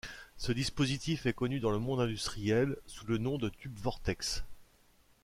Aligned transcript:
Ce 0.35 0.51
dispositif 0.51 1.27
est 1.27 1.33
connu 1.33 1.59
dans 1.59 1.69
le 1.69 1.77
monde 1.77 1.99
industriel 1.99 2.75
sous 2.87 3.05
le 3.05 3.19
nom 3.19 3.37
de 3.37 3.49
tube 3.49 3.77
vortex. 3.77 4.43